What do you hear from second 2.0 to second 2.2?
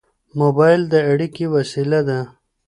ده.